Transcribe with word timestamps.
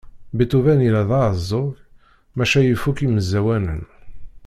Beethoven 0.37 0.83
yella 0.85 1.01
d 1.09 1.11
aɛeẓẓug 1.19 1.71
maca 2.37 2.59
yif 2.63 2.83
akk 2.89 2.99
imeẓẓawanen. 3.05 3.81